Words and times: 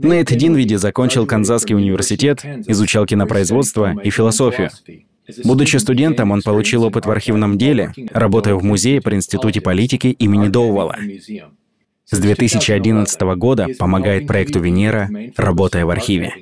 Нейт 0.00 0.28
Динвиди 0.28 0.76
закончил 0.76 1.26
Канзасский 1.26 1.74
университет, 1.74 2.44
изучал 2.44 3.04
кинопроизводство 3.04 4.00
и 4.00 4.10
философию. 4.10 4.70
Будучи 5.44 5.76
студентом, 5.76 6.30
он 6.30 6.42
получил 6.42 6.84
опыт 6.84 7.04
в 7.04 7.10
архивном 7.10 7.58
деле, 7.58 7.92
работая 8.12 8.54
в 8.54 8.62
музее 8.62 9.02
при 9.02 9.16
Институте 9.16 9.60
политики 9.60 10.06
имени 10.06 10.48
Доувала. 10.48 10.96
С 12.06 12.18
2011 12.18 13.20
года 13.36 13.66
помогает 13.76 14.28
проекту 14.28 14.60
«Венера», 14.60 15.10
работая 15.36 15.84
в 15.84 15.90
архиве. 15.90 16.32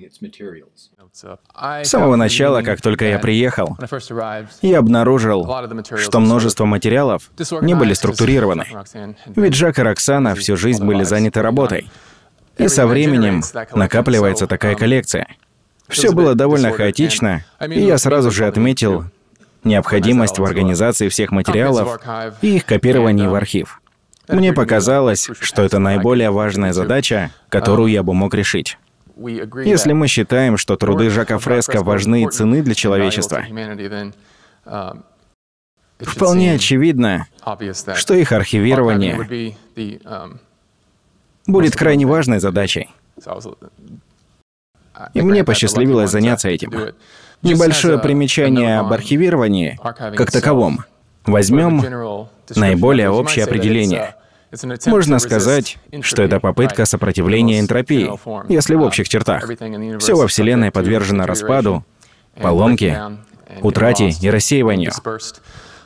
С 1.83 1.89
самого 1.89 2.17
начала, 2.17 2.61
как 2.61 2.83
только 2.83 3.07
я 3.07 3.19
приехал, 3.19 3.77
я 4.61 4.79
обнаружил, 4.79 5.51
что 5.97 6.21
множество 6.21 6.67
материалов 6.67 7.31
не 7.63 7.75
были 7.75 7.95
структурированы. 7.95 8.67
Ведь 9.35 9.55
Жак 9.55 9.79
и 9.79 9.83
Роксана 9.83 10.35
всю 10.35 10.59
жизнь 10.59 10.85
были 10.85 11.05
заняты 11.05 11.41
работой. 11.41 11.91
И 12.57 12.69
со 12.69 12.87
временем 12.87 13.43
накапливается 13.75 14.47
такая 14.47 14.75
коллекция. 14.75 15.27
Все 15.89 16.13
было 16.13 16.35
довольно 16.35 16.73
хаотично, 16.73 17.45
и 17.69 17.81
я 17.81 17.99
сразу 17.99 18.31
же 18.31 18.47
отметил 18.47 19.05
необходимость 19.63 20.39
в 20.39 20.45
организации 20.45 21.09
всех 21.09 21.31
материалов 21.31 22.01
и 22.43 22.57
их 22.57 22.65
копировании 22.65 23.27
в 23.27 23.35
архив. 23.35 23.81
Мне 24.29 24.53
показалось, 24.53 25.29
что 25.41 25.63
это 25.63 25.79
наиболее 25.79 26.31
важная 26.31 26.73
задача, 26.73 27.31
которую 27.49 27.91
я 27.91 28.03
бы 28.03 28.15
мог 28.15 28.35
решить. 28.35 28.79
Если 29.17 29.93
мы 29.93 30.09
считаем, 30.09 30.57
что 30.57 30.77
труды 30.77 31.11
Жака 31.11 31.39
Фреско 31.39 31.83
важны 31.83 32.25
и 32.25 32.29
цены 32.29 32.63
для 32.63 32.75
человечества, 32.75 33.45
вполне 35.99 36.53
очевидно, 36.55 37.27
что 37.95 38.15
их 38.15 38.33
архивирование 38.33 39.57
будет 41.47 41.77
крайне 41.77 42.07
важной 42.07 42.41
задачей. 42.41 42.89
И 45.15 45.23
мне 45.23 45.45
посчастливилось 45.45 46.11
заняться 46.11 46.49
этим. 46.49 46.73
Небольшое 47.43 47.99
примечание 47.99 48.81
об 48.81 48.93
архивировании 48.93 49.79
как 50.17 50.31
таковом. 50.31 50.85
Возьмем 51.25 52.29
наиболее 52.55 53.11
общее 53.11 53.45
определение. 53.45 54.15
Можно 54.87 55.19
сказать, 55.19 55.77
что 56.03 56.23
это 56.23 56.41
попытка 56.41 56.87
сопротивления 56.87 57.61
энтропии, 57.61 58.11
если 58.51 58.75
в 58.75 58.83
общих 58.83 59.09
чертах. 59.09 59.51
Все 59.99 60.15
во 60.15 60.29
Вселенной 60.29 60.71
подвержено 60.71 61.27
распаду, 61.27 61.85
поломке, 62.41 63.03
утрате 63.61 64.11
и 64.21 64.31
рассеиванию. 64.31 64.93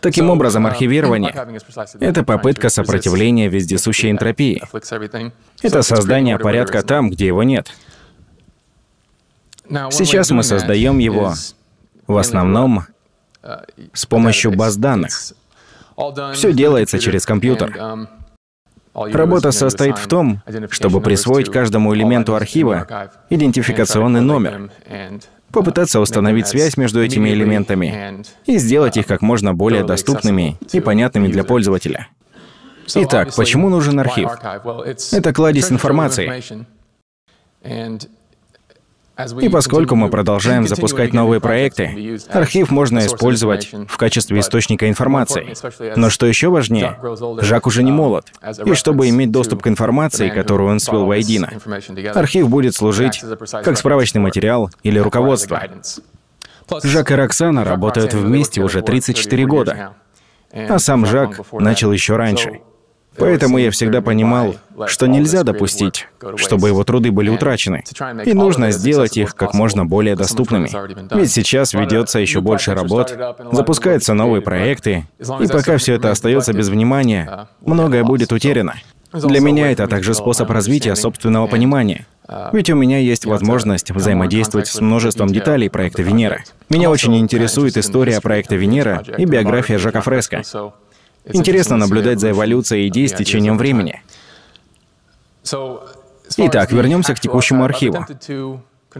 Таким 0.01 0.31
образом, 0.31 0.67
архивирование— 0.67 1.35
это 2.01 2.25
попытка 2.25 2.69
сопротивления 2.69 3.49
вездесущей 3.49 4.11
энтропии. 4.11 4.63
Это 5.63 5.83
создание 5.83 6.39
порядка 6.39 6.83
там, 6.83 7.11
где 7.11 7.27
его 7.27 7.43
нет. 7.43 7.73
Сейчас 9.91 10.31
мы 10.31 10.43
создаем 10.43 10.99
его 10.99 11.35
в 12.07 12.17
основном 12.17 12.87
с 13.93 14.07
помощью 14.07 14.53
баз 14.53 14.77
данных. 14.77 15.13
Все 16.35 16.53
делается 16.53 16.99
через 16.99 17.25
компьютер. 17.25 18.09
Работа 18.93 19.53
состоит 19.53 19.99
в 19.99 20.09
том, 20.09 20.43
чтобы 20.71 21.01
присвоить 21.01 21.51
каждому 21.51 21.95
элементу 21.95 22.35
архива 22.35 23.11
идентификационный 23.31 24.21
номер, 24.21 24.71
попытаться 25.53 26.01
установить 26.01 26.47
связь 26.47 26.77
между 26.77 27.03
этими 27.03 27.31
элементами 27.31 28.25
и 28.47 28.59
сделать 28.59 28.97
их 28.97 29.07
как 29.07 29.23
можно 29.23 29.55
более 29.55 29.85
доступными 29.85 30.57
и 30.73 30.81
понятными 30.81 31.29
для 31.29 31.45
пользователя. 31.45 32.09
Итак, 32.95 33.35
почему 33.37 33.69
нужен 33.69 34.01
архив? 34.01 34.31
Это 35.13 35.33
кладезь 35.33 35.71
информации. 35.71 36.67
И 39.41 39.49
поскольку 39.49 39.97
мы 39.97 40.09
продолжаем 40.09 40.67
запускать 40.67 41.13
новые 41.13 41.41
проекты, 41.41 42.19
архив 42.29 42.71
можно 42.71 43.01
использовать 43.07 43.73
в 43.89 43.97
качестве 43.97 44.41
источника 44.41 44.89
информации. 44.89 45.55
Но 45.97 46.11
что 46.11 46.27
еще 46.27 46.49
важнее, 46.49 46.99
Жак 47.41 47.67
уже 47.67 47.83
не 47.83 47.93
молод. 47.93 48.33
И 48.65 48.75
чтобы 48.75 49.09
иметь 49.09 49.31
доступ 49.31 49.63
к 49.63 49.67
информации, 49.69 50.29
которую 50.29 50.71
он 50.71 50.81
свел 50.81 51.07
воедино, 51.07 51.51
архив 52.15 52.49
будет 52.49 52.75
служить 52.75 53.23
как 53.65 53.77
справочный 53.77 54.21
материал 54.21 54.71
или 54.83 54.99
руководство. 54.99 55.63
Жак 56.83 57.11
и 57.11 57.15
Роксана 57.15 57.65
работают 57.65 58.15
вместе 58.15 58.63
уже 58.63 58.83
34 58.83 59.47
года, 59.47 59.95
а 60.53 60.79
сам 60.79 61.07
Жак 61.07 61.41
начал 61.53 61.93
еще 61.93 62.17
раньше. 62.17 62.61
Поэтому 63.21 63.59
я 63.59 63.71
всегда 63.71 64.01
понимал, 64.01 64.57
что 64.87 65.07
нельзя 65.07 65.43
допустить, 65.43 66.09
чтобы 66.37 66.69
его 66.69 66.83
труды 66.85 67.13
были 67.13 67.29
утрачены. 67.29 67.85
И 68.25 68.33
нужно 68.33 68.71
сделать 68.71 69.17
их 69.17 69.35
как 69.35 69.55
можно 69.55 69.85
более 69.87 70.17
доступными. 70.17 70.69
Ведь 71.15 71.31
сейчас 71.31 71.75
ведется 71.75 72.19
еще 72.19 72.41
больше 72.41 72.75
работ, 72.75 73.17
запускаются 73.53 74.15
новые 74.15 74.43
проекты, 74.43 75.07
и 75.19 75.47
пока 75.47 75.77
все 75.77 75.95
это 75.95 76.11
остается 76.11 76.53
без 76.53 76.69
внимания, 76.69 77.49
многое 77.61 78.03
будет 78.05 78.33
утеряно. 78.33 78.75
Для 79.13 79.41
меня 79.41 79.73
это 79.73 79.89
также 79.89 80.15
способ 80.15 80.51
развития 80.51 80.95
собственного 80.95 81.47
понимания. 81.47 82.07
Ведь 82.53 82.71
у 82.71 82.77
меня 82.77 82.99
есть 82.99 83.27
возможность 83.27 83.91
взаимодействовать 83.91 84.69
с 84.69 84.81
множеством 84.81 85.29
деталей 85.29 85.69
проекта 85.69 86.03
Венера. 86.03 86.45
Меня 86.69 86.91
очень 86.91 87.17
интересует 87.17 87.77
история 87.77 88.21
проекта 88.21 88.55
Венера 88.55 89.03
и 89.19 89.25
биография 89.25 89.79
Жака 89.79 90.01
Фреско. 90.01 90.43
Интересно 91.33 91.77
наблюдать 91.77 92.21
за 92.21 92.31
эволюцией 92.31 92.89
идей 92.89 93.09
с 93.09 93.13
течением 93.13 93.59
времени. 93.59 94.03
Итак, 96.37 96.73
вернемся 96.73 97.15
к 97.15 97.21
текущему 97.21 97.65
архиву. 97.65 98.07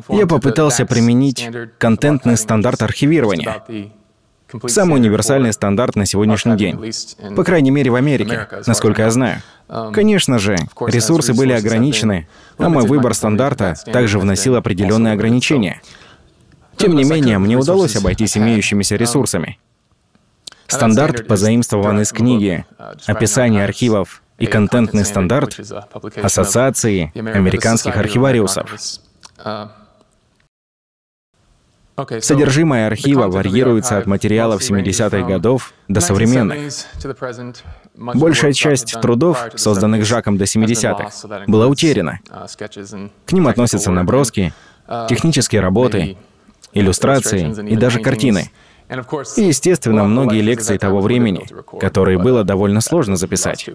Я 0.09 0.27
попытался 0.27 0.87
применить 0.87 1.49
контентный 1.79 2.37
стандарт 2.37 2.83
архивирования. 2.83 3.63
Самый 4.67 4.99
универсальный 4.99 5.53
стандарт 5.53 5.95
на 5.97 6.07
сегодняшний 6.07 6.57
день. 6.57 6.79
По 7.37 7.45
крайней 7.45 7.71
мере, 7.71 7.91
в 7.91 7.95
Америке, 7.95 8.49
насколько 8.67 9.03
я 9.03 9.11
знаю. 9.11 9.43
Конечно 9.93 10.39
же, 10.39 10.57
ресурсы 10.87 11.35
были 11.35 11.53
ограничены, 11.53 12.29
а 12.59 12.69
мой 12.69 12.87
выбор 12.87 13.15
стандарта 13.15 13.75
также 13.93 14.19
вносил 14.19 14.57
определенные 14.57 15.13
ограничения. 15.13 15.81
Тем 16.77 16.97
не 16.97 17.05
менее, 17.05 17.39
мне 17.39 17.57
удалось 17.57 17.95
обойтись 17.97 18.37
имеющимися 18.37 18.97
ресурсами. 18.97 19.59
Стандарт 20.71 21.27
позаимствован 21.27 22.01
из 22.01 22.13
книги 22.13 22.65
«Описание 23.07 23.65
архивов 23.65 24.23
и 24.39 24.47
контентный 24.47 25.05
стандарт» 25.05 25.59
Ассоциации 26.23 27.13
американских 27.15 27.97
архивариусов. 27.97 28.71
Содержимое 32.21 32.87
архива 32.87 33.27
варьируется 33.27 33.99
от 33.99 34.07
материалов 34.07 34.63
70-х 34.63 35.27
годов 35.27 35.75
до 35.89 36.01
современных. 36.01 36.73
Большая 37.95 38.53
часть 38.53 38.99
трудов, 39.01 39.39
созданных 39.57 40.07
Жаком 40.07 40.39
до 40.39 40.45
70-х, 40.45 41.45
была 41.47 41.67
утеряна. 41.67 42.21
К 43.27 43.33
ним 43.33 43.49
относятся 43.49 43.91
наброски, 43.91 44.55
технические 45.09 45.61
работы, 45.61 46.17
иллюстрации 46.73 47.71
и 47.71 47.77
даже 47.77 48.01
картины. 48.01 48.51
И, 49.37 49.43
естественно, 49.43 50.05
многие 50.05 50.41
лекции 50.41 50.77
того 50.77 51.01
времени, 51.01 51.47
которые 51.79 52.19
было 52.19 52.45
довольно 52.45 52.81
сложно 52.81 53.17
записать. 53.17 53.69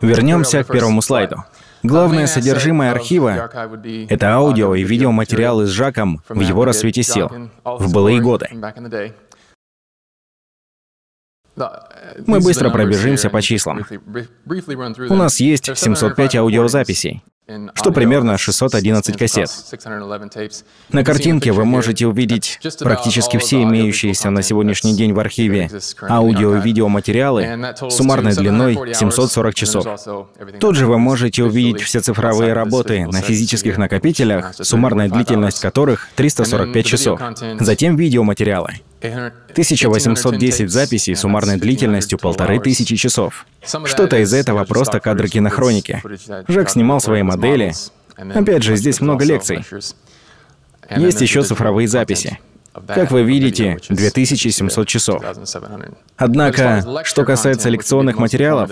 Вернемся 0.00 0.62
к 0.62 0.68
первому 0.68 1.02
слайду. 1.02 1.44
Главное 1.82 2.26
содержимое 2.26 2.92
архива— 2.92 3.50
это 4.08 4.32
аудио 4.32 4.74
и 4.74 4.84
видеоматериалы 4.84 5.66
с 5.66 5.70
Жаком 5.70 6.22
в 6.28 6.40
его 6.40 6.64
рассвете 6.64 7.02
сил, 7.02 7.30
в 7.64 7.92
былые 7.92 8.20
годы. 8.20 8.48
Мы 11.56 12.40
быстро 12.40 12.70
пробежимся 12.70 13.30
по 13.30 13.40
числам. 13.42 13.84
У 15.08 15.14
нас 15.14 15.40
есть 15.40 15.76
705 15.76 16.36
аудиозаписей, 16.36 17.22
что 17.74 17.92
примерно 17.92 18.38
611 18.38 19.16
кассет. 19.18 19.50
На 20.90 21.04
картинке 21.04 21.52
вы 21.52 21.64
можете 21.64 22.06
увидеть 22.06 22.58
практически 22.80 23.36
все 23.36 23.62
имеющиеся 23.62 24.30
на 24.30 24.42
сегодняшний 24.42 24.96
день 24.96 25.12
в 25.12 25.20
архиве 25.20 25.70
аудио 26.02 26.56
и 26.56 26.60
видеоматериалы 26.60 27.74
суммарной 27.90 28.34
длиной 28.34 28.94
740 28.94 29.54
часов. 29.54 29.86
Тут 30.58 30.76
же 30.76 30.86
вы 30.86 30.98
можете 30.98 31.44
увидеть 31.44 31.82
все 31.82 32.00
цифровые 32.00 32.52
работы 32.52 33.06
на 33.06 33.20
физических 33.20 33.78
накопителях, 33.78 34.54
суммарная 34.54 35.08
длительность 35.08 35.60
которых 35.60 36.08
345 36.16 36.86
часов. 36.86 37.20
Затем 37.60 37.96
видеоматериалы. 37.96 38.80
1810 39.04 40.70
записей 40.70 41.14
суммарной 41.14 41.56
длительностью 41.56 42.18
полторы 42.18 42.58
тысячи 42.60 42.96
часов. 42.96 43.46
Что-то 43.84 44.18
из 44.18 44.32
этого 44.32 44.64
просто 44.64 45.00
кадры 45.00 45.28
кинохроники. 45.28 46.02
Жак 46.48 46.70
снимал 46.70 47.00
свои 47.00 47.22
модели. 47.22 47.72
Опять 48.16 48.62
же, 48.62 48.76
здесь 48.76 49.00
много 49.00 49.24
лекций. 49.24 49.64
Есть 50.96 51.20
еще 51.20 51.42
цифровые 51.42 51.88
записи. 51.88 52.38
Как 52.86 53.10
вы 53.12 53.22
видите, 53.22 53.78
2700 53.88 54.88
часов. 54.88 55.22
Однако, 56.16 57.02
что 57.04 57.24
касается 57.24 57.68
лекционных 57.68 58.18
материалов, 58.18 58.70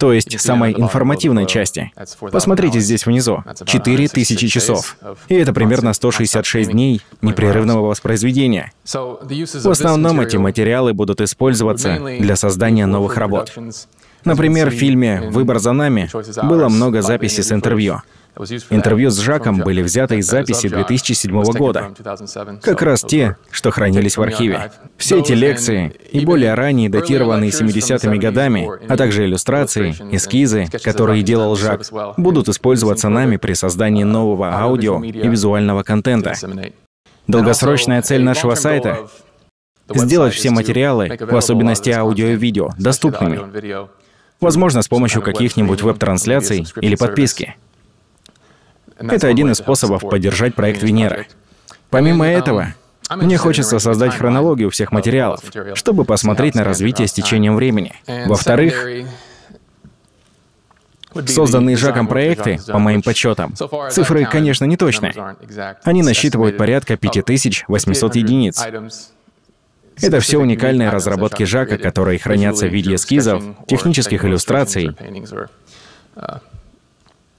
то 0.00 0.14
есть 0.14 0.40
самой 0.40 0.72
информативной 0.72 1.46
части. 1.46 1.92
Посмотрите 2.32 2.80
здесь 2.80 3.04
внизу. 3.04 3.44
4000 3.66 4.48
часов. 4.48 4.96
И 5.28 5.34
это 5.34 5.52
примерно 5.52 5.92
166 5.92 6.70
дней 6.70 7.02
непрерывного 7.20 7.86
воспроизведения. 7.86 8.72
В 8.84 9.70
основном 9.70 10.20
эти 10.22 10.38
материалы 10.38 10.94
будут 10.94 11.20
использоваться 11.20 11.98
для 12.18 12.34
создания 12.36 12.86
новых 12.86 13.18
работ. 13.18 13.52
Например, 14.24 14.70
в 14.70 14.74
фильме 14.74 15.28
«Выбор 15.30 15.58
за 15.58 15.72
нами» 15.72 16.08
было 16.46 16.68
много 16.68 17.02
записей 17.02 17.42
с 17.42 17.52
интервью. 17.52 18.02
Интервью 18.70 19.10
с 19.10 19.18
Жаком 19.18 19.58
были 19.58 19.82
взяты 19.82 20.16
из 20.18 20.26
записи 20.26 20.68
2007 20.68 21.42
года, 21.42 21.92
как 22.62 22.82
раз 22.82 23.02
те, 23.02 23.36
что 23.50 23.70
хранились 23.70 24.16
в 24.16 24.22
архиве. 24.22 24.70
Все 24.96 25.20
эти 25.20 25.32
лекции 25.32 25.94
и 26.12 26.24
более 26.24 26.54
ранние, 26.54 26.88
датированные 26.88 27.50
70-ми 27.50 28.18
годами, 28.18 28.68
а 28.88 28.96
также 28.96 29.24
иллюстрации, 29.24 29.90
эскизы, 30.12 30.66
которые 30.84 31.22
делал 31.22 31.56
Жак, 31.56 31.82
будут 32.16 32.48
использоваться 32.48 33.08
нами 33.08 33.36
при 33.36 33.54
создании 33.54 34.04
нового 34.04 34.54
аудио 34.54 35.02
и 35.02 35.28
визуального 35.28 35.82
контента. 35.82 36.34
Долгосрочная 37.26 38.02
цель 38.02 38.22
нашего 38.22 38.54
сайта— 38.54 39.08
сделать 39.94 40.34
все 40.34 40.50
материалы, 40.50 41.18
в 41.20 41.36
особенности 41.36 41.90
аудио 41.90 42.28
и 42.28 42.36
видео, 42.36 42.70
доступными. 42.78 43.40
Возможно, 44.40 44.82
с 44.82 44.88
помощью 44.88 45.20
каких-нибудь 45.20 45.82
веб-трансляций 45.82 46.66
или 46.80 46.94
подписки. 46.94 47.56
Это 49.00 49.28
один 49.28 49.50
из 49.50 49.58
способов 49.58 50.02
поддержать 50.02 50.54
проект 50.54 50.82
Венера. 50.82 51.26
Помимо 51.88 52.26
этого, 52.26 52.74
мне 53.10 53.36
хочется 53.36 53.78
создать 53.78 54.14
хронологию 54.14 54.70
всех 54.70 54.92
материалов, 54.92 55.40
чтобы 55.74 56.04
посмотреть 56.04 56.54
на 56.54 56.64
развитие 56.64 57.08
с 57.08 57.12
течением 57.12 57.56
времени. 57.56 57.94
Во-вторых, 58.26 58.86
Созданные 61.26 61.76
Жаком 61.76 62.06
проекты, 62.06 62.60
по 62.68 62.78
моим 62.78 63.02
подсчетам, 63.02 63.54
цифры, 63.90 64.26
конечно, 64.26 64.64
не 64.64 64.76
точные. 64.76 65.36
Они 65.82 66.02
насчитывают 66.02 66.56
порядка 66.56 66.96
5800 66.96 68.14
единиц. 68.14 68.64
Это 70.00 70.20
все 70.20 70.38
уникальные 70.38 70.88
разработки 70.88 71.42
Жака, 71.42 71.78
которые 71.78 72.20
хранятся 72.20 72.66
в 72.66 72.72
виде 72.72 72.94
эскизов, 72.94 73.42
технических 73.66 74.24
иллюстраций 74.24 74.96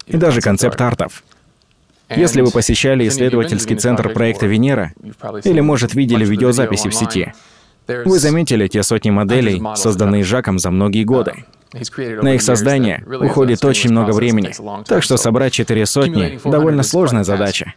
и 0.06 0.18
даже 0.18 0.42
концепт-артов. 0.42 1.24
Если 2.16 2.42
вы 2.42 2.52
посещали 2.52 3.08
исследовательский 3.08 3.76
центр 3.76 4.10
проекта 4.10 4.46
Венера, 4.46 4.94
или, 5.44 5.60
может, 5.60 5.94
видели 5.94 6.26
видеозаписи 6.26 6.90
в 6.90 6.96
сети, 6.96 7.34
вы 7.88 8.20
заметили 8.20 8.68
те 8.68 8.84
сотни 8.84 9.10
моделей, 9.10 9.62
созданные 9.76 10.24
Жаком 10.24 10.60
за 10.60 10.72
многие 10.72 11.04
годы. 11.04 11.46
На 11.74 12.36
их 12.36 12.42
создание 12.42 13.04
уходит 13.08 13.64
очень 13.64 13.92
много 13.92 14.12
времени, 14.12 14.54
так 14.86 15.04
что 15.04 15.18
собрать 15.18 15.54
четыре 15.54 15.86
сотни— 15.86 16.40
довольно 16.44 16.84
сложная 16.84 17.24
задача. 17.24 17.74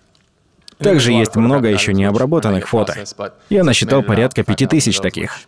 Также 0.79 1.13
есть 1.13 1.37
много 1.37 1.69
еще 1.69 1.95
необработанных 1.95 2.69
фото. 2.69 2.97
Я 3.49 3.65
насчитал 3.65 4.03
порядка 4.03 4.43
пяти 4.43 4.67
тысяч 4.67 4.99
таких. 4.99 5.39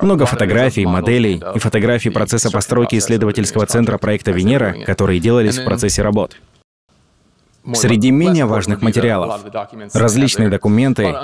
Много 0.00 0.26
фотографий, 0.26 0.86
моделей 0.86 1.42
и 1.54 1.58
фотографий 1.58 2.10
процесса 2.10 2.50
постройки 2.50 2.96
исследовательского 2.96 3.66
центра 3.66 3.98
проекта 3.98 4.30
Венера, 4.30 4.76
которые 4.84 5.20
делались 5.20 5.58
в 5.58 5.64
процессе 5.64 6.02
работ. 6.02 6.36
Среди 7.74 8.10
менее 8.10 8.44
важных 8.44 8.82
материалов— 8.82 9.44
различные 9.94 10.48
документы, 10.48 11.14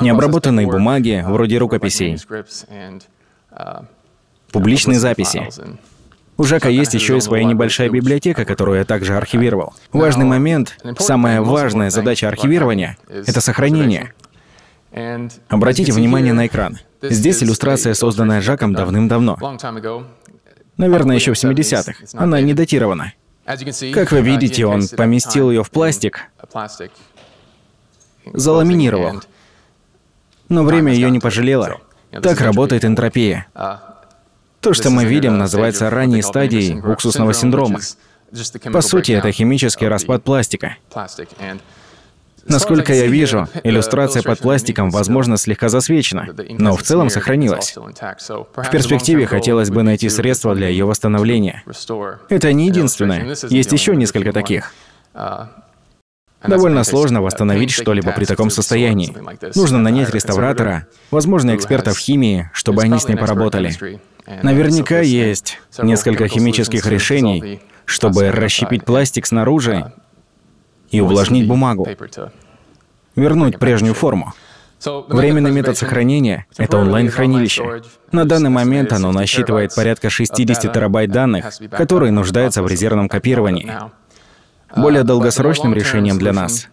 необработанные 0.00 0.66
бумаги, 0.66 1.24
вроде 1.26 1.58
рукописей, 1.58 2.18
публичные 4.50 4.98
записи. 4.98 5.48
У 6.38 6.44
Жака 6.44 6.68
есть 6.68 6.94
еще 6.94 7.18
и 7.18 7.20
своя 7.20 7.44
небольшая 7.44 7.90
библиотека, 7.90 8.44
которую 8.44 8.78
я 8.78 8.84
также 8.84 9.16
архивировал. 9.16 9.74
Важный 9.92 10.24
момент, 10.24 10.76
самая 10.98 11.42
важная 11.42 11.90
задача 11.90 12.28
архивирования— 12.28 12.96
это 13.08 13.40
сохранение. 13.40 14.12
Обратите 15.48 15.92
внимание 15.92 16.32
на 16.32 16.46
экран. 16.46 16.78
Здесь 17.02 17.42
иллюстрация, 17.42 17.94
созданная 17.94 18.40
Жаком 18.40 18.72
давным-давно. 18.74 19.36
Наверное, 20.76 21.16
еще 21.16 21.34
в 21.34 21.36
70-х. 21.36 21.94
Она 22.14 22.40
не 22.40 22.54
датирована. 22.54 23.12
Как 23.44 24.12
вы 24.12 24.20
видите, 24.22 24.66
он 24.66 24.86
поместил 24.88 25.50
ее 25.50 25.64
в 25.64 25.70
пластик, 25.70 26.20
заламинировал. 28.32 29.22
Но 30.48 30.64
время 30.64 30.92
ее 30.92 31.10
не 31.10 31.18
пожалело. 31.18 31.80
Так 32.22 32.40
работает 32.40 32.84
энтропия. 32.84 33.46
То, 34.60 34.74
что 34.74 34.90
мы 34.90 35.04
видим, 35.04 35.38
называется 35.38 35.90
ранней 35.90 36.22
стадией 36.22 36.78
уксусного 36.80 37.34
синдрома. 37.34 37.80
По 38.72 38.80
сути, 38.80 39.12
это 39.12 39.32
химический 39.32 39.88
распад 39.88 40.22
пластика. 40.22 40.76
Насколько 42.46 42.92
я 42.92 43.06
вижу, 43.06 43.48
иллюстрация 43.62 44.22
под 44.22 44.40
пластиком, 44.40 44.90
возможно, 44.90 45.36
слегка 45.36 45.68
засвечена, 45.68 46.28
но 46.58 46.76
в 46.76 46.82
целом 46.82 47.10
сохранилась. 47.10 47.74
В 47.76 48.70
перспективе 48.70 49.26
хотелось 49.26 49.70
бы 49.70 49.82
найти 49.82 50.08
средства 50.08 50.54
для 50.54 50.68
ее 50.68 50.84
восстановления. 50.84 51.62
Это 52.28 52.52
не 52.52 52.66
единственное, 52.66 53.36
есть 53.48 53.72
еще 53.72 53.94
несколько 53.96 54.32
таких. 54.32 54.72
Довольно 56.42 56.82
сложно 56.82 57.22
восстановить 57.22 57.70
что-либо 57.70 58.12
при 58.12 58.24
таком 58.24 58.50
состоянии. 58.50 59.14
Нужно 59.54 59.78
нанять 59.78 60.10
реставратора, 60.10 60.86
возможно, 61.10 61.54
эксперта 61.54 61.92
в 61.92 61.98
химии, 61.98 62.50
чтобы 62.52 62.82
они 62.82 62.98
с 62.98 63.06
ней 63.06 63.16
поработали. 63.16 64.00
Наверняка 64.42 65.00
есть 65.00 65.60
несколько 65.78 66.28
химических 66.28 66.86
решений, 66.86 67.60
чтобы 67.84 68.30
расщепить 68.30 68.84
пластик 68.84 69.26
снаружи 69.26 69.92
и 70.92 71.00
увлажнить 71.00 71.48
бумагу, 71.48 71.88
вернуть 73.16 73.58
прежнюю 73.58 73.94
форму. 73.94 74.32
Временный 74.84 75.50
метод 75.50 75.76
сохранения— 75.78 76.46
это 76.56 76.78
онлайн-хранилище. 76.78 77.82
На 78.10 78.24
данный 78.24 78.50
момент 78.50 78.92
оно 78.92 79.12
насчитывает 79.12 79.74
порядка 79.74 80.10
60 80.10 80.72
терабайт 80.72 81.10
данных, 81.10 81.52
которые 81.70 82.12
нуждаются 82.12 82.62
в 82.62 82.68
резервном 82.68 83.08
копировании. 83.08 83.72
Более 84.76 85.04
долгосрочным 85.04 85.74
решением 85.74 86.18
для 86.18 86.32
нас, 86.32 86.68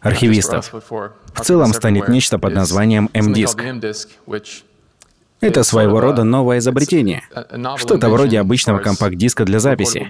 архивистов, 0.00 0.72
в 0.72 1.40
целом 1.42 1.72
станет 1.72 2.08
нечто 2.08 2.38
под 2.38 2.54
названием 2.54 3.10
M-диск. 3.12 3.62
Это 5.40 5.64
своего 5.64 6.00
рода 6.00 6.22
новое 6.22 6.58
изобретение, 6.58 7.22
что-то 7.76 8.08
вроде 8.08 8.38
обычного 8.38 8.78
компакт-диска 8.78 9.44
для 9.44 9.58
записи. 9.58 10.08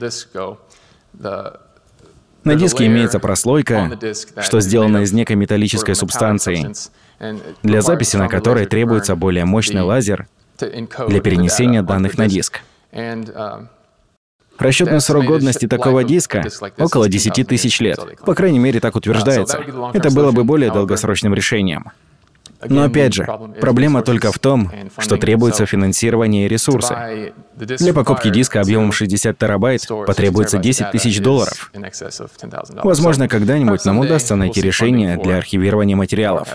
На 2.44 2.54
диске 2.54 2.86
имеется 2.86 3.18
прослойка, 3.20 3.98
что 4.40 4.60
сделана 4.60 4.98
из 4.98 5.12
некой 5.12 5.36
металлической 5.36 5.94
субстанции, 5.94 6.72
для 7.62 7.82
записи 7.82 8.16
на 8.16 8.28
которой 8.28 8.66
требуется 8.66 9.16
более 9.16 9.44
мощный 9.44 9.82
лазер 9.82 10.26
для 10.58 11.20
перенесения 11.20 11.82
данных 11.82 12.18
на 12.18 12.26
диск. 12.28 12.60
Расчетный 14.58 15.00
срок 15.00 15.24
годности 15.24 15.66
такого 15.66 16.04
диска— 16.04 16.44
около 16.78 17.08
10 17.08 17.44
тысяч 17.44 17.80
лет. 17.80 17.98
По 18.24 18.34
крайней 18.34 18.58
мере, 18.58 18.80
так 18.80 18.94
утверждается. 18.96 19.58
Это 19.92 20.10
было 20.10 20.30
бы 20.30 20.44
более 20.44 20.70
долгосрочным 20.70 21.34
решением. 21.34 21.90
Но 22.68 22.84
опять 22.84 23.14
же, 23.14 23.26
проблема 23.60 24.02
только 24.02 24.32
в 24.32 24.38
том, 24.38 24.70
что 24.98 25.16
требуется 25.16 25.66
финансирование 25.66 26.46
и 26.46 26.48
ресурсы. 26.48 27.32
Для 27.56 27.92
покупки 27.92 28.30
диска 28.30 28.60
объемом 28.60 28.92
60 28.92 29.36
терабайт 29.36 29.86
потребуется 30.06 30.58
10 30.58 30.90
тысяч 30.90 31.20
долларов. 31.20 31.72
Возможно, 32.82 33.28
когда-нибудь 33.28 33.84
нам 33.84 33.98
удастся 33.98 34.36
найти 34.36 34.60
решение 34.60 35.16
для 35.16 35.38
архивирования 35.38 35.96
материалов. 35.96 36.48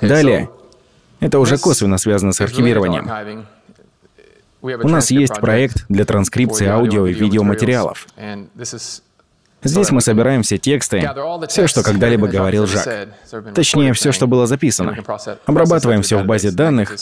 Далее, 0.00 0.50
это 1.20 1.38
уже 1.38 1.58
косвенно 1.58 1.98
связано 1.98 2.32
с 2.32 2.40
архивированием. 2.40 3.46
У 4.62 4.88
нас 4.88 5.10
есть 5.10 5.40
проект 5.40 5.86
для 5.88 6.04
транскрипции 6.04 6.66
аудио 6.66 7.06
и 7.06 7.14
видеоматериалов. 7.14 8.06
Здесь 9.62 9.90
мы 9.90 10.00
собираем 10.00 10.42
все 10.42 10.58
тексты, 10.58 11.08
все, 11.48 11.66
что 11.66 11.82
когда-либо 11.82 12.28
говорил 12.28 12.66
Жак. 12.66 13.08
Точнее, 13.54 13.92
все, 13.92 14.12
что 14.12 14.26
было 14.26 14.46
записано. 14.46 14.96
Обрабатываем 15.46 16.02
все 16.02 16.18
в 16.18 16.24
базе 16.24 16.50
данных, 16.50 16.96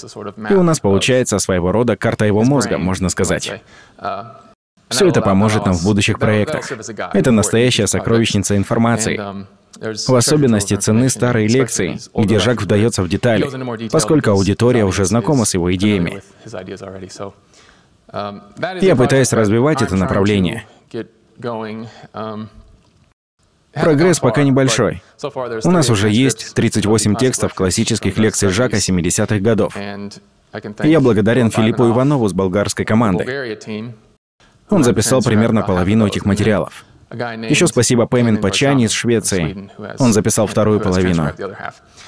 и 0.51 0.55
у 0.55 0.63
нас 0.63 0.81
получается 0.81 1.39
своего 1.39 1.73
рода 1.73 1.97
карта 1.97 2.25
его 2.25 2.43
мозга, 2.43 2.79
можно 2.79 3.09
сказать. 3.09 3.63
Все 4.89 5.09
это 5.09 5.21
поможет 5.21 5.67
нам 5.67 5.75
в 5.75 5.85
будущих 5.85 6.19
проектах. 6.19 6.71
Это 7.13 7.31
настоящая 7.31 7.87
сокровищница 7.87 8.57
информации. 8.57 9.21
В 9.81 10.15
особенности 10.15 10.75
цены 10.75 11.09
старой 11.09 11.47
лекции, 11.47 12.01
где 12.15 12.39
Жак 12.41 12.63
вдается 12.63 13.03
в 13.03 13.09
детали, 13.09 13.89
поскольку 13.91 14.31
аудитория 14.31 14.85
уже 14.85 15.05
знакома 15.05 15.45
с 15.45 15.55
его 15.55 15.73
идеями. 15.75 16.23
Я 18.81 18.97
пытаюсь 18.97 19.33
развивать 19.33 19.83
это 19.83 19.95
направление. 19.95 20.65
Um, 21.41 22.49
Прогресс 23.73 24.19
пока 24.19 24.43
небольшой. 24.43 25.03
У 25.65 25.71
нас 25.71 25.91
уже 25.91 26.11
есть 26.11 26.55
38 26.55 27.17
текстов 27.17 27.55
классических 27.55 28.19
лекций 28.19 28.49
Жака 28.49 28.79
70-х 28.79 29.39
годов. 29.39 29.77
И 29.77 30.89
я 30.89 31.01
благодарен 31.01 31.51
Филиппу 31.51 31.89
Иванову 31.89 32.29
с 32.29 32.33
болгарской 32.33 32.85
команды. 32.85 33.59
Он 34.71 34.85
записал 34.85 35.23
примерно 35.23 35.63
половину 35.63 36.07
этих 36.07 36.25
материалов. 36.25 36.85
Еще 37.11 37.67
спасибо 37.67 38.07
Пэймен 38.07 38.39
Пачани 38.39 38.85
из 38.85 38.93
Швеции. 38.93 39.71
Он 39.99 40.13
записал 40.13 40.47
вторую 40.47 40.81
половину. 40.81 41.33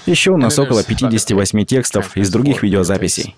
Еще 0.06 0.30
у 0.30 0.36
нас 0.36 0.58
около 0.58 0.82
58 0.82 1.64
текстов 1.64 2.16
из 2.16 2.30
других 2.30 2.62
видеозаписей. 2.62 3.36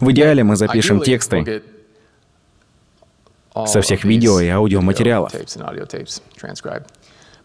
В 0.00 0.10
идеале 0.10 0.44
мы 0.44 0.56
запишем 0.56 1.00
тексты 1.00 1.62
со 3.66 3.80
всех 3.80 4.04
видео 4.04 4.38
и 4.40 4.48
аудиоматериалов. 4.48 5.32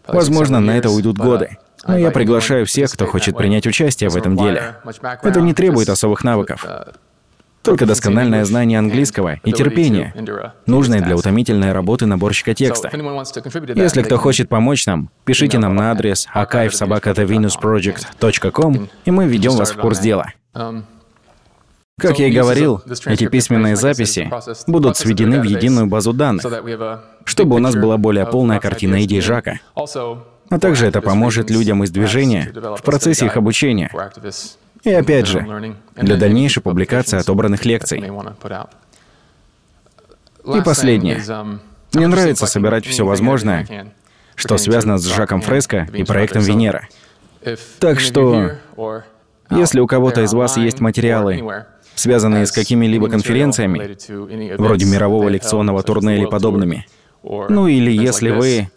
Возможно, 0.06 0.60
на 0.60 0.76
это 0.76 0.90
уйдут 0.90 1.16
годы. 1.18 1.56
Но 1.86 1.96
я 1.98 2.10
приглашаю 2.10 2.66
всех, 2.66 2.90
кто 2.92 3.06
хочет 3.06 3.34
принять 3.36 3.66
участие 3.66 4.10
в 4.10 4.16
этом 4.16 4.36
деле. 4.36 4.76
Это 5.22 5.40
не 5.40 5.54
требует 5.54 5.88
особых 5.88 6.24
навыков. 6.24 6.66
Только 7.62 7.86
доскональное 7.86 8.44
знание 8.44 8.78
английского 8.78 9.38
и 9.42 9.52
терпение, 9.52 10.12
нужное 10.66 11.00
для 11.00 11.16
утомительной 11.16 11.72
работы 11.72 12.04
наборщика 12.04 12.52
текста. 12.54 12.90
Если 13.74 14.02
кто 14.02 14.18
хочет 14.18 14.50
помочь 14.50 14.84
нам, 14.86 15.08
пишите 15.24 15.56
нам 15.58 15.74
на 15.74 15.90
адрес 15.90 16.28
archive.sobaka.thevenusproject.com, 16.34 18.88
и 19.06 19.10
мы 19.10 19.26
введем 19.26 19.52
вас 19.52 19.70
в 19.70 19.78
курс 19.78 19.98
дела. 19.98 20.26
Как 22.00 22.18
я 22.18 22.26
и 22.26 22.32
говорил, 22.32 22.82
эти 23.06 23.28
письменные 23.28 23.76
записи 23.76 24.28
будут 24.66 24.96
сведены 24.96 25.40
в 25.40 25.44
единую 25.44 25.86
базу 25.86 26.12
данных, 26.12 26.44
чтобы 27.24 27.56
у 27.56 27.58
нас 27.60 27.76
была 27.76 27.98
более 27.98 28.26
полная 28.26 28.58
картина 28.58 29.02
идей 29.04 29.20
Жака. 29.20 29.60
А 30.50 30.58
также 30.58 30.86
это 30.86 31.00
поможет 31.00 31.50
людям 31.50 31.84
из 31.84 31.90
движения 31.90 32.52
в 32.52 32.82
процессе 32.82 33.26
их 33.26 33.36
обучения. 33.36 33.90
И 34.82 34.92
опять 34.92 35.26
же, 35.26 35.76
для 35.94 36.16
дальнейшей 36.16 36.62
публикации 36.62 37.18
отобранных 37.18 37.64
лекций. 37.64 38.04
И 40.44 40.60
последнее. 40.62 41.22
Мне 41.92 42.08
нравится 42.08 42.46
собирать 42.46 42.84
все 42.86 43.06
возможное, 43.06 43.92
что 44.34 44.58
связано 44.58 44.98
с 44.98 45.04
Жаком 45.06 45.40
Фреско 45.40 45.88
и 45.92 46.02
проектом 46.02 46.42
Венера. 46.42 46.88
Так 47.78 48.00
что, 48.00 48.50
если 49.48 49.78
у 49.78 49.86
кого-то 49.86 50.22
из 50.22 50.32
вас 50.34 50.56
есть 50.56 50.80
материалы, 50.80 51.64
связанные 51.94 52.46
с 52.46 52.52
какими-либо 52.52 53.08
конференциями, 53.08 54.56
вроде 54.56 54.86
мирового 54.86 55.28
лекционного 55.28 55.82
турне 55.82 56.18
или 56.18 56.26
подобными, 56.26 56.86
ну 57.22 57.66
или 57.66 57.90
если 57.90 58.30
вы 58.30 58.70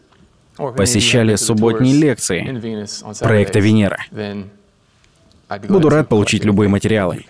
посещали 0.75 1.35
субботние 1.35 1.95
лекции 1.95 2.85
проекта 3.19 3.59
Венера, 3.59 3.99
Буду 5.69 5.89
рад 5.89 6.09
получить 6.09 6.43
любые 6.43 6.67
материалы. 6.67 7.25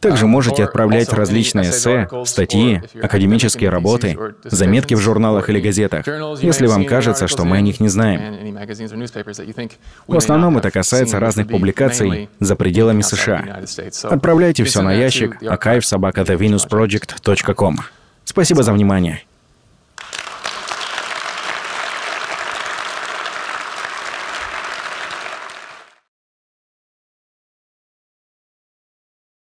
Также 0.00 0.26
можете 0.26 0.64
отправлять 0.64 1.12
различные 1.12 1.70
эссе, 1.70 2.08
статьи, 2.24 2.82
академические 3.02 3.70
работы, 3.70 4.18
заметки 4.44 4.94
в 4.94 4.98
журналах 4.98 5.48
или 5.50 5.60
газетах, 5.60 6.04
если 6.40 6.66
вам 6.66 6.84
кажется, 6.84 7.28
что 7.28 7.44
мы 7.44 7.58
о 7.58 7.60
них 7.60 7.78
не 7.80 7.88
знаем. 7.88 8.56
В 10.06 10.16
основном 10.16 10.56
это 10.58 10.70
касается 10.70 11.18
разных 11.18 11.48
публикаций 11.48 12.28
за 12.40 12.56
пределами 12.56 13.00
США. 13.02 13.62
Отправляйте 14.04 14.64
все 14.64 14.82
на 14.82 14.92
ящик 14.92 15.42
archive.sobaka.thevenusproject.com. 15.42 17.76
Спасибо 18.24 18.62
за 18.62 18.72
внимание. 18.72 19.22